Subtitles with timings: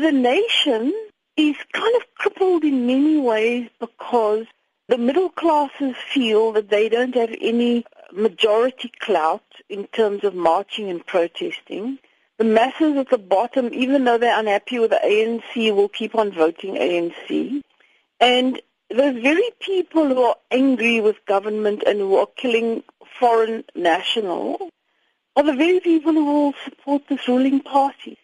[0.00, 0.92] The nation
[1.36, 4.44] is kind of crippled in many ways because
[4.88, 10.90] the middle classes feel that they don't have any majority clout in terms of marching
[10.90, 12.00] and protesting.
[12.38, 16.32] The masses at the bottom, even though they're unhappy with the ANC, will keep on
[16.32, 17.62] voting ANC.
[18.18, 22.82] And those very people who are angry with government and who are killing
[23.20, 24.60] foreign nationals
[25.36, 28.18] are the very people who will support this ruling party.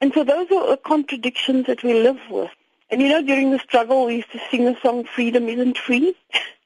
[0.00, 2.50] And so those are contradictions that we live with.
[2.90, 6.14] And you know, during the struggle, we used to sing the song Freedom Isn't Free.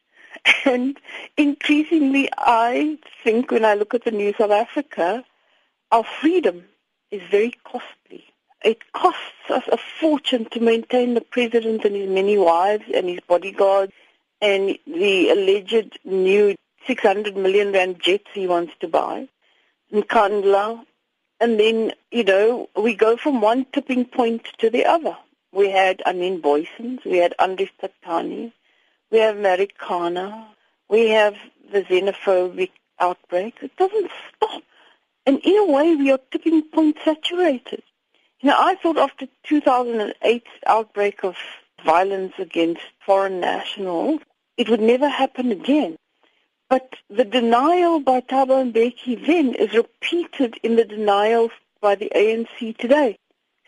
[0.65, 0.99] and
[1.37, 5.25] increasingly, I think when I look at the new South Africa,
[5.91, 6.65] our freedom
[7.11, 8.25] is very costly.
[8.63, 13.21] It costs us a fortune to maintain the president and his many wives and his
[13.27, 13.93] bodyguards
[14.43, 16.55] and the alleged new
[16.87, 19.29] 600 million rand jets he wants to buy
[19.91, 20.85] in Nkandla.
[21.41, 25.17] And then, you know, we go from one tipping point to the other.
[25.53, 28.53] We had Anene Booysens, we had Andries Tatane,
[29.11, 30.47] we have Marikana,
[30.89, 31.35] we have
[31.73, 33.57] the xenophobic outbreak.
[33.63, 34.63] It doesn't stop.
[35.27, 37.83] And in a way, we are tipping point saturated.
[38.41, 41.37] You know, I thought after 2008 outbreak of
[41.85, 44.21] violence against foreign nationals,
[44.57, 45.97] it would never happen again.
[46.71, 52.79] But the denial by Thabo Mbeki then is repeated in the denial by the ANC
[52.79, 53.19] today.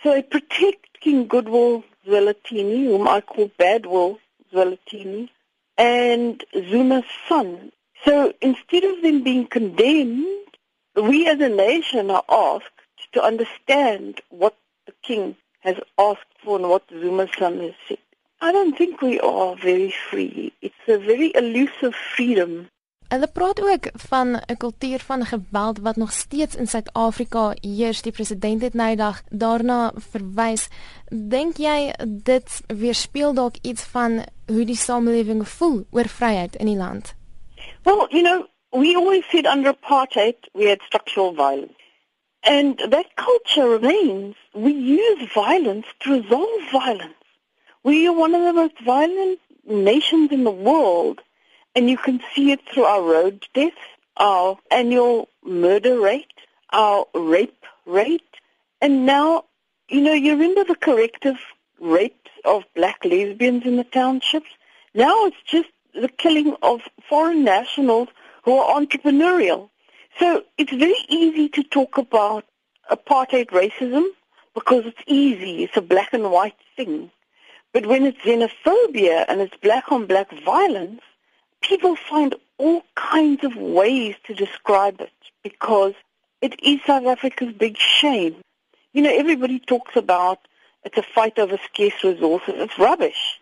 [0.04, 4.18] So they protect King Goodwill Zwelithini, whom I call Badwill
[4.52, 5.30] Zwelithini,
[5.76, 7.72] and Zuma's son.
[8.04, 10.56] So instead of them being condemned,
[10.94, 12.82] we as a nation are asked
[13.14, 14.56] to understand what
[14.86, 17.98] the king has asked for and what Zuma's son has said.
[18.40, 20.52] I don't think we are very free.
[20.62, 22.68] It's a very elusive freedom.
[23.12, 28.02] Hulle praat ook van 'n kultuur van geweld wat nog steeds in Suid-Afrika heers.
[28.02, 30.68] Die president het nou dag daarna verwys.
[31.08, 36.76] Dink jy dit weerspieël dalk iets van hoe die samelewing voel oor vryheid in die
[36.76, 37.14] land?
[37.82, 41.80] Well, you know, we always said under apartheid we had structural violence.
[42.40, 44.36] And that culture remains.
[44.52, 47.24] We use violence to resolve violence.
[47.82, 51.20] We are one of the most violent nations in the world,
[51.74, 53.76] and you can see it through our road deaths,
[54.16, 56.32] our annual murder rate,
[56.70, 58.22] our rape rate,
[58.80, 59.44] and now,
[59.88, 61.36] you know, you remember the corrective
[61.80, 64.50] rape of black lesbians in the townships?
[64.94, 68.08] Now it's just the killing of foreign nationals
[68.44, 69.70] who are entrepreneurial.
[70.18, 72.44] So it's very easy to talk about
[72.90, 74.04] apartheid racism
[74.54, 75.64] because it's easy.
[75.64, 77.10] It's a black and white thing.
[77.72, 81.00] But when it's xenophobia and it's black on black violence,
[81.62, 85.12] people find all kinds of ways to describe it
[85.42, 85.94] because
[86.40, 88.36] it is South Africa's big shame.
[88.92, 90.38] You know, everybody talks about
[90.84, 92.54] it's a fight over scarce resources.
[92.56, 93.40] It's rubbish.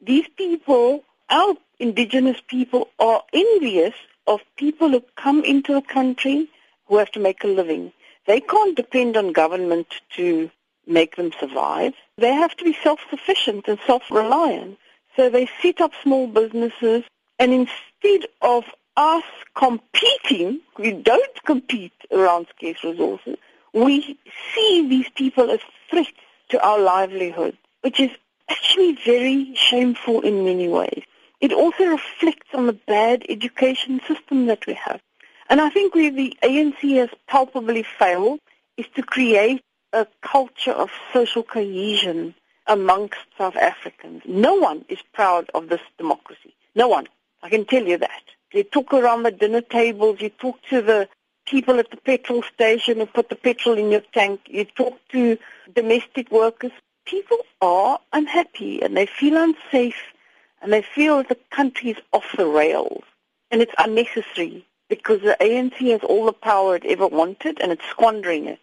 [0.00, 3.94] These people, our indigenous people, are envious
[4.26, 6.48] of people who come into the country
[6.86, 7.92] who have to make a living.
[8.26, 10.50] They can't depend on government to
[10.86, 11.94] make them survive.
[12.18, 14.78] They have to be self-sufficient and self-reliant.
[15.16, 17.04] So they set up small businesses
[17.38, 18.64] and instead of
[18.96, 23.36] us competing, we don't compete around scarce resources.
[23.72, 24.18] We
[24.54, 25.60] see these people as
[25.90, 26.12] threats
[26.50, 28.10] to our livelihood, which is
[28.48, 31.02] actually very shameful in many ways.
[31.40, 35.00] It also reflects on the bad education system that we have.
[35.48, 38.40] And I think where the ANC has palpably failed
[38.76, 39.62] is to create
[39.92, 42.34] a culture of social cohesion
[42.66, 44.22] amongst South Africans.
[44.24, 46.54] No one is proud of this democracy.
[46.74, 47.08] No one.
[47.42, 48.22] I can tell you that.
[48.52, 51.08] You talk around the dinner tables, you talk to the
[51.46, 55.38] people at the petrol station who put the petrol in your tank, you talk to
[55.74, 56.72] domestic workers.
[57.04, 60.02] People are unhappy and they feel unsafe
[60.60, 63.02] and they feel the country is off the rails
[63.50, 67.88] and it's unnecessary because the ANC has all the power it ever wanted and it's
[67.90, 68.60] squandering it.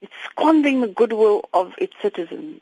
[0.00, 2.60] It's squandering the goodwill of its citizens.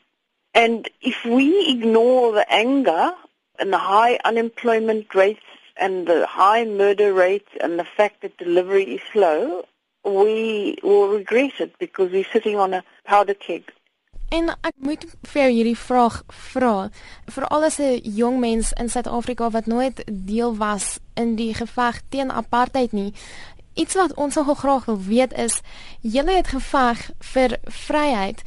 [0.53, 3.11] And if we ignore the anger
[3.57, 5.41] and the high unemployment rates
[5.77, 9.65] and the high murder rates and the fact that delivery is slow,
[10.03, 13.63] we will regret it because we're sitting on a powder keg.
[14.29, 16.89] En ek moet vir hierdie vraag vra.
[17.29, 22.31] Veral as 'n jong mens in Suid-Afrika wat nooit deel was in die geveg teen
[22.31, 23.13] apartheid nie.
[23.73, 25.61] Iets wat ons nogal graag wil weet is,
[26.01, 28.41] julle het geveg vir vryheid.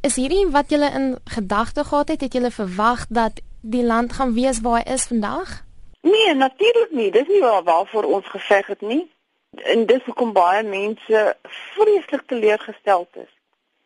[0.00, 4.34] Is hierdie wat julle in gedagte gehad het, het julle verwag dat die land gaan
[4.34, 5.64] wees waar hy is vandag?
[6.00, 7.10] Nee, natuurlik nie.
[7.10, 9.10] Dis nie waar waarvoor ons geveg het nie.
[9.50, 13.32] En dis hoekom baie mense vreeslik teleurgesteld is.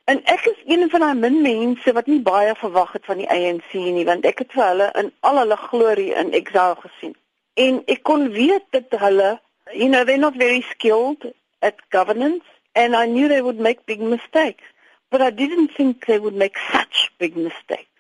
[0.05, 3.29] En ek is een van daai min mense wat nie baie verwag het van die
[3.31, 7.15] ANC nie, want ek het vir hulle in al hulle glorie in exile gesien.
[7.55, 9.31] En ek kon weet dat hulle,
[9.73, 11.25] you know, they're not very skilled
[11.59, 12.45] at governance
[12.75, 14.65] and I knew they would make big mistakes,
[15.11, 17.94] but I didn't think they would make such big mistakes.